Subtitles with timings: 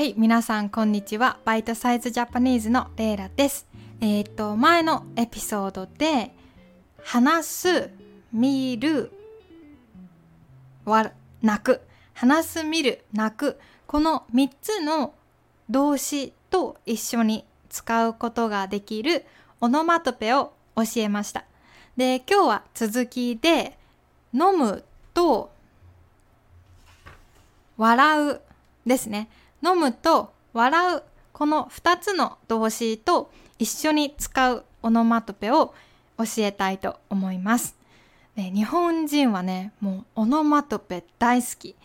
[0.00, 1.36] はい、皆さんこんにちは。
[1.44, 3.66] バイトサイズジャパニーズのレイラです。
[4.00, 6.34] えっ、と、前のエピソードで、
[7.02, 7.90] 話す、
[8.32, 9.12] 見る、
[10.86, 11.82] わ泣く。
[12.14, 13.58] 話す、見る、泣く。
[13.86, 15.12] この3つの
[15.68, 19.26] 動詞と一緒に使うことができる
[19.60, 21.44] オノマトペを教えました。
[21.98, 23.76] で、今日は続きで、
[24.32, 24.82] 飲む
[25.12, 25.52] と
[27.76, 28.40] 笑う
[28.86, 29.28] ですね。
[29.64, 31.02] 飲むと笑う。
[31.32, 35.74] この2つの動詞と一緒に使うオノマトペを
[36.18, 37.76] 教えたいと思います。
[38.36, 41.76] で日本人はね、もうオノマトペ大好き。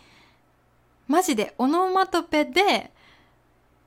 [1.08, 2.90] マジでオノマトペで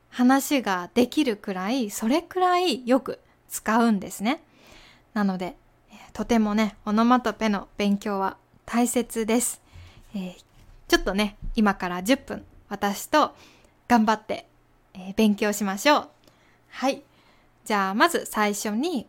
[0.09, 4.41] 話ができるくらい、それくらいよく使うんですね。
[5.13, 5.55] なので、
[6.13, 9.61] とてもね、オノマトペの勉強は大切です。
[10.15, 10.49] えー
[10.89, 13.35] ちょっとね、今から10分、私と
[13.89, 14.45] 頑張って、
[14.93, 16.09] えー勉強しましょう。
[16.69, 17.01] はい。
[17.65, 19.07] じゃあ、まず最初に、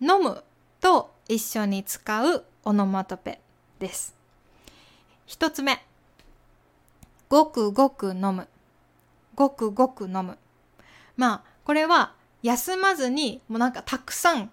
[0.00, 0.42] 飲む
[0.80, 3.40] と一緒に使うオノマトペ
[3.78, 4.16] です。
[5.26, 5.84] 一つ目。
[7.28, 8.48] ごくごく飲む。
[9.34, 10.38] ごくごく飲む。
[11.18, 14.50] まあ、これは休まずに、もうなんかたくさん、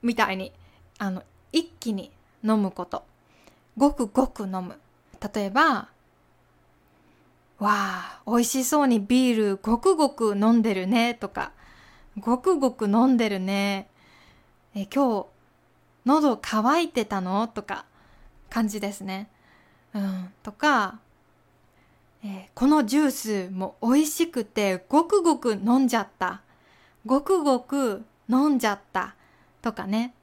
[0.00, 0.50] みたいに、
[0.98, 1.22] あの、
[1.52, 2.10] 一気に
[2.42, 3.04] 飲むこと。
[3.76, 4.78] ごくごく飲む。
[5.34, 5.88] 例えば、
[7.58, 11.52] わあ、美味しそうにビールごくごく飲んでるねとか、
[12.18, 13.88] ごくごく飲んでるね。
[14.74, 15.26] え、今日、
[16.04, 17.86] 喉乾いてたのとか、
[18.50, 19.30] 感じですね。
[19.94, 20.98] うん、とか、
[22.24, 26.42] えーこのジュースも美味しくてごくごく飲んじゃった。
[27.04, 29.14] ごくごく飲んじゃった。
[29.60, 30.14] とかね。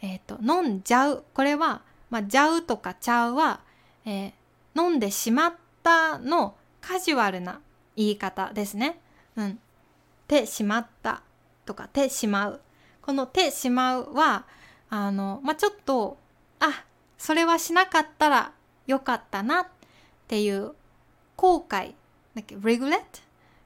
[0.00, 1.24] えっ、と、飲んじゃう。
[1.34, 3.60] これは、まあ、じゃうとかちゃうは、
[4.04, 4.32] えー
[4.76, 6.54] 飲んでしまったの
[6.88, 7.60] カジュアルな
[7.96, 8.98] 言い方ですね。
[9.36, 9.58] うん。
[10.26, 11.20] てしまった
[11.66, 12.60] とか、てしまう。
[13.02, 14.46] このてしまうは、
[14.88, 16.16] あの、まあ、ちょっと、
[16.60, 16.86] あ、
[17.18, 18.52] それはしなかったら
[18.86, 19.66] よかったなっ
[20.28, 20.72] ていう
[21.36, 21.92] 後悔、
[22.34, 23.02] だっけ、regret?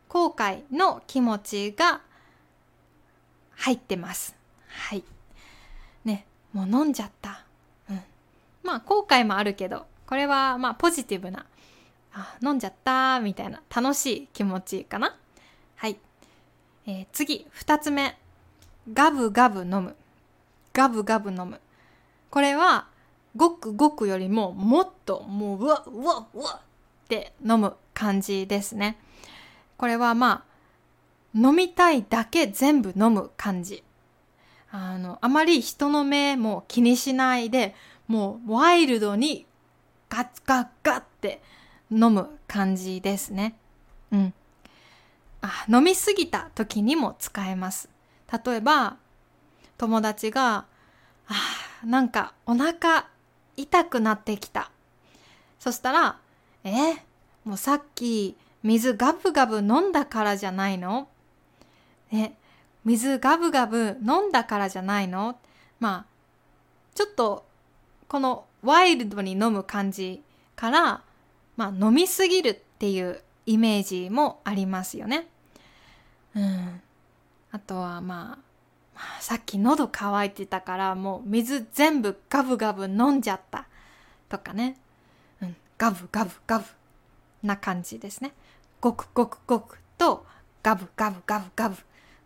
[0.09, 2.01] 後悔の気持ちが
[3.55, 4.35] 入ってます。
[4.67, 5.05] はい。
[6.05, 7.45] ね、もう飲んじゃった。
[7.89, 8.03] うん。
[8.65, 11.47] まあ、後悔もあるけど、これはまあ、ポジティブな、
[12.15, 15.17] あ、飲んじゃったみたいな楽しい気持ちかな。
[15.77, 15.99] はい。
[16.87, 18.19] えー次、二つ目。
[18.93, 19.97] ガブガブ飲む。
[20.73, 21.61] ガブガブ飲む。
[22.31, 22.87] これは、
[23.37, 26.61] ごくごくよりももっともううわうわうわ
[27.05, 28.99] って飲む感じですね。
[29.77, 33.83] これはまあ、飲みたいだけ全部飲む感じ。
[34.71, 37.75] あの、あまり人の目も気にしないで、
[38.07, 39.47] もうワイルドに
[40.09, 41.43] ガッガッガッって
[41.93, 43.55] 飲む感じですね。
[44.11, 44.35] うん。
[45.43, 47.89] あ、飲みすぎた時にも使えます。
[48.45, 48.97] 例えば、
[49.77, 50.65] 友達が、
[51.29, 51.35] あ
[51.85, 53.09] なんかお腹
[53.57, 54.71] 痛くなってきた。
[55.59, 56.19] そしたら、
[56.65, 56.95] え
[57.45, 61.09] もうさっき水ガブガブ飲んだからじゃないの？
[62.13, 62.33] え、
[62.85, 65.37] 水ガブガブ飲んだからじゃないの？
[65.81, 66.07] まあ、
[66.95, 67.45] ちょっと
[68.09, 70.23] このワイルドに飲む感じ
[70.55, 71.03] から、
[71.57, 75.27] まあ飲みすぎるっていうイメージもありますよね。
[76.35, 76.81] うん。
[77.51, 78.39] あとはまあ、
[78.95, 83.67] まあさっき喉乾いてたからもう水全部ガブガブ飲んじゃった
[84.29, 84.77] とかね。
[85.41, 85.57] うん。
[85.79, 86.65] ガブガブガブ
[87.43, 88.33] な感じですね。
[88.81, 90.25] ごくごくごくと
[90.63, 91.77] ガブガブガブガブ。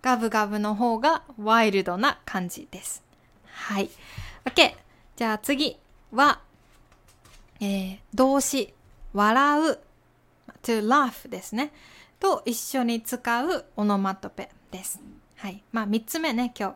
[0.03, 3.03] ガブガブの方がワイルドな感じです。
[3.47, 3.91] はい。
[4.45, 4.73] OK。
[5.17, 5.79] じゃあ次
[6.13, 6.41] は、
[7.59, 8.73] えー動詞、
[9.17, 9.79] 笑う、
[10.63, 11.73] to laugh ですね。
[12.21, 15.01] と一緒に使うオノマトペです。
[15.37, 15.63] はい。
[15.73, 16.75] まあ三つ目ね、今日。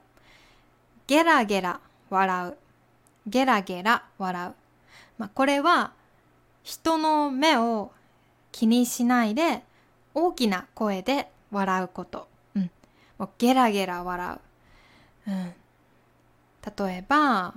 [1.06, 2.56] ゲラゲラ笑う。
[3.26, 4.54] ゲラゲラ笑う。
[5.18, 5.92] まあこれは
[6.62, 7.92] 人の目を
[8.52, 9.62] 気にしないで
[10.14, 12.26] 大きな声で笑うこと。
[12.56, 12.70] うん。
[13.18, 14.38] もうゲラゲラ笑
[15.26, 15.30] う。
[15.30, 15.54] うん。
[16.86, 17.54] 例えば、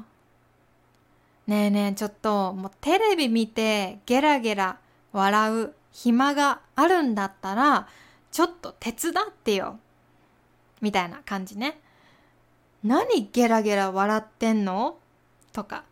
[1.47, 4.77] ねえねえちょっともうテレビ見てゲラゲラ
[5.13, 7.87] 笑う暇があるんだったら
[8.31, 9.79] ちょっと手伝ってよ。
[10.81, 11.79] みたいな感じね。
[12.83, 14.97] 何ゲラゲラ笑ってんの？
[15.53, 15.85] とか。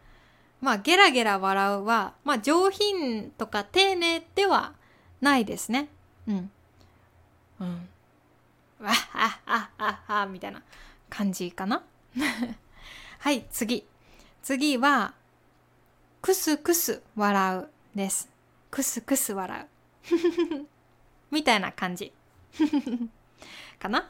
[0.60, 4.74] まあゲラゲラ笑うは、まあ上品とか丁寧では
[5.22, 5.88] ないですね。
[6.28, 6.52] うん。
[7.62, 7.90] うん。
[8.80, 10.62] わっはっはっはっはみたいな
[11.10, 11.84] 感じかな。
[13.20, 13.86] はい、次。
[14.42, 15.14] 次は、
[16.22, 18.28] くすくす笑うです。
[18.72, 19.68] くすくす笑う。
[21.30, 22.12] みたいな感じ。
[23.80, 24.08] かな、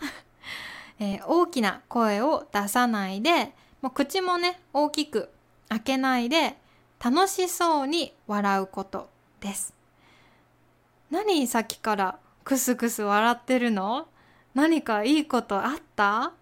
[1.00, 5.30] えー、大きな声を出さないでもう口もね大きく
[5.70, 6.58] 開けないで
[7.04, 9.10] 楽しそうに笑うこと
[9.40, 9.74] です。
[11.10, 14.08] 何さっきからクスクス笑ってるの？
[14.54, 16.34] 何かいいことあった？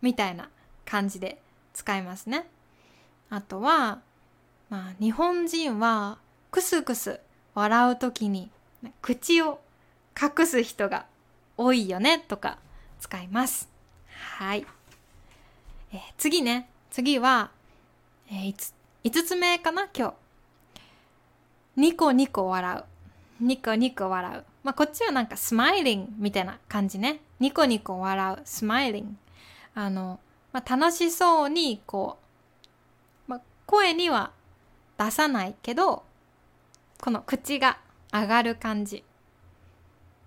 [0.00, 0.48] みたいな
[0.84, 1.40] 感じで
[1.72, 2.48] 使いますね。
[3.30, 4.00] あとは
[4.68, 6.18] まあ日本人は
[6.50, 7.20] クスクス
[7.54, 8.50] 笑う時に
[9.00, 9.60] 口を
[10.20, 11.06] 隠す人が
[11.56, 12.58] 多いよねとか
[13.00, 13.68] 使います。
[14.38, 14.66] はい、
[15.92, 16.68] えー、次ね。
[16.90, 17.50] 次は、
[18.30, 18.72] えー、5,
[19.04, 20.14] 5つ目かな今日。
[21.76, 23.44] ニコニコ笑う。
[23.44, 24.44] ニコニコ笑う。
[24.62, 27.20] まあこっちはなんかスマイリングみたいな感じね。
[27.40, 28.40] ニコニコ笑う。
[28.44, 29.04] スマイリン。
[29.04, 29.16] グ
[29.74, 30.20] あの、
[30.52, 32.18] まあ、楽しそうにこ
[33.28, 34.32] う、まあ、声には
[34.98, 36.02] 出さないけど
[37.02, 37.78] この口が
[38.12, 39.02] 上がる感じ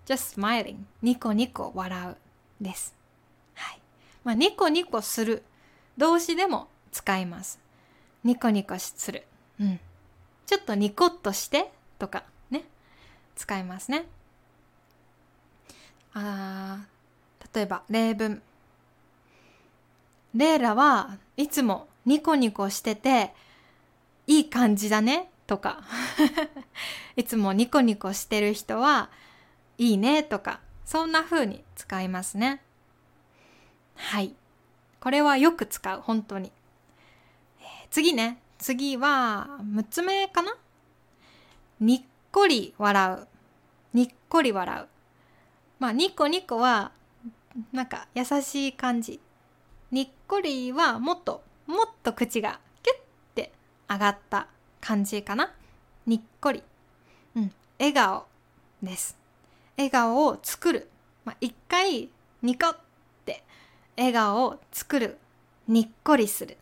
[0.04, 2.16] just smiling ニコニコ笑う
[2.62, 2.94] です。
[3.54, 3.80] はい。
[4.24, 5.42] まあ、ニコニコする
[5.96, 7.58] 動詞でも使います。
[8.24, 9.24] ニコニコする。
[9.58, 9.80] うん。
[10.44, 12.64] ちょっとニコッとしてとかね。
[13.36, 14.04] 使いますね。
[16.12, 16.84] あ
[17.54, 18.42] 例えば例文。
[20.34, 23.32] レイラはいつもニコニコしてて
[24.26, 25.82] いい感じだねとか。
[27.16, 29.10] いつもニコニコしてる人は
[29.78, 32.62] いいねとかそんな風に使いますね。
[33.94, 34.34] はい。
[35.00, 36.52] これはよく使う本当に、
[37.60, 38.40] えー、次ね。
[38.58, 40.54] 次は6つ目かな？
[41.80, 42.02] にっ
[42.32, 43.28] こり笑う。
[43.92, 44.88] にっこり笑う。
[45.78, 46.92] まあニコニコは
[47.72, 49.20] なんか優しい感じ。
[49.90, 52.96] にっこりはもっともっと口がキュッ
[53.34, 53.52] て
[53.88, 54.48] 上がった。
[54.80, 55.52] 感じかな？
[56.06, 56.62] にっこり
[57.34, 58.26] うん笑顔
[58.82, 59.16] です
[59.76, 60.88] 笑顔を作る。
[61.24, 62.08] まあ、一回
[62.42, 62.76] ニコっ
[63.24, 63.42] て
[63.96, 65.18] 笑顔を作る。
[65.68, 66.56] にっこりする。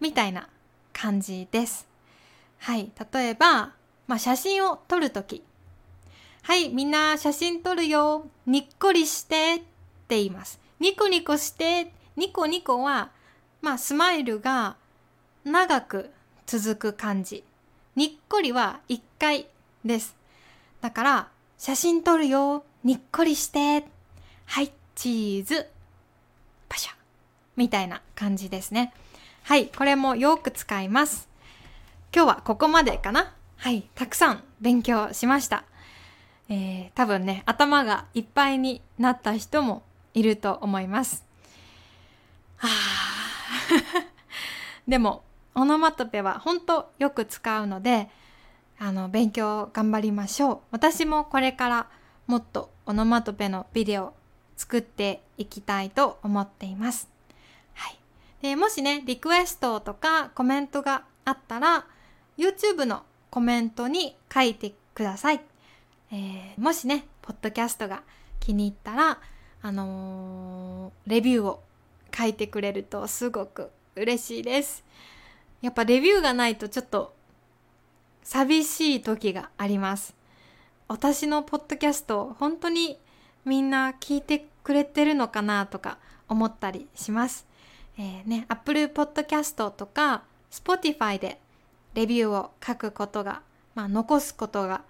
[0.00, 0.48] みたいな
[0.92, 1.86] 感じです。
[2.58, 2.90] はい。
[3.12, 3.72] 例えば、
[4.06, 5.44] まあ、写真を撮るとき。
[6.42, 8.26] はい、みんな写真撮るよ。
[8.44, 10.60] にっこりしてって言います。
[10.80, 11.92] ニコニコして。
[12.16, 13.10] ニコニコは、
[13.62, 14.76] まあ、スマイルが
[15.44, 16.10] 長く
[16.46, 17.44] 続く感じ。
[17.96, 19.46] にっこりは一回
[19.84, 20.16] です。
[20.80, 22.64] だから、写真撮るよ。
[22.82, 23.86] にっこりして。
[24.46, 25.66] はい、チーズ。
[26.68, 26.92] パシャ。
[27.56, 28.92] みたいな感じですね。
[29.44, 31.28] はい、これもよく使います。
[32.14, 35.64] 今日はここまでかなはい、たくさん勉強しました。
[36.48, 39.82] えー、多分ね、頭がいっぱいになった人も
[40.12, 41.24] いると思います。
[42.60, 42.68] あ
[44.86, 48.08] でも、オノマトペは本当よく使うので、
[48.78, 50.58] あの勉強頑張りましょう。
[50.72, 51.86] 私もこれから
[52.26, 54.14] もっとオノマトペのビデオ
[54.56, 57.08] 作っていきたいと思っています、
[57.74, 57.98] はい、
[58.42, 61.86] でもしねリクエストとかコメントがあったら
[62.38, 65.40] YouTube のコメントに書いてください、
[66.12, 68.02] えー、もしねポッドキャストが
[68.40, 69.18] 気に入ったら
[69.62, 71.62] あのー、レビューを
[72.16, 74.84] 書いてくれるとすごく嬉しいです。
[75.64, 77.14] やっぱレビューがないとちょっと
[78.22, 80.14] 寂しい時があります。
[80.88, 82.98] 私のポッドキャスト本当に
[83.46, 85.96] みんな聞いてくれてるのかなとか
[86.28, 87.46] 思ったりします。
[87.96, 91.40] えー、ね、Apple Podcast とか Spotify で
[91.94, 93.40] レビューを書くことが、
[93.74, 94.82] まあ、残すことが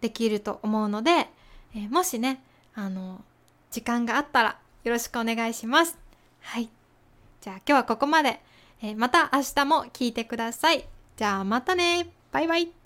[0.00, 1.28] できると思うので、
[1.74, 2.40] えー、もしね、
[2.76, 3.20] あの、
[3.72, 5.98] 時間があったらよろしくお願いします。
[6.40, 6.68] はい。
[7.40, 8.40] じゃあ今日はここまで。
[8.82, 10.86] え、また明日も聞いてください。
[11.16, 12.08] じゃあまたね。
[12.32, 12.79] バイバイ。